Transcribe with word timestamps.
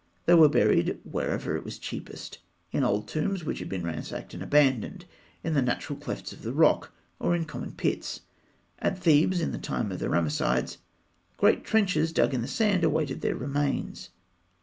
They 0.25 0.33
were 0.33 0.49
buried 0.49 0.97
wherever 1.03 1.55
it 1.55 1.63
was 1.63 1.77
cheapest 1.77 2.39
in 2.71 2.83
old 2.83 3.07
tombs 3.07 3.45
which 3.45 3.59
had 3.59 3.69
been 3.69 3.83
ransacked 3.83 4.33
and 4.33 4.41
abandoned; 4.41 5.05
in 5.43 5.53
the 5.53 5.61
natural 5.61 5.95
clefts 5.99 6.33
of 6.33 6.41
the 6.41 6.53
rock; 6.53 6.91
or 7.19 7.35
in 7.35 7.45
common 7.45 7.73
pits. 7.73 8.21
At 8.79 8.97
Thebes, 8.97 9.41
in 9.41 9.51
the 9.51 9.59
time 9.59 9.91
of 9.91 9.99
the 9.99 10.09
Ramessides, 10.09 10.79
great 11.37 11.63
trenches 11.63 12.11
dug 12.11 12.33
in 12.33 12.41
the 12.41 12.47
sand 12.47 12.83
awaited 12.83 13.21
their 13.21 13.35
remains. 13.35 14.09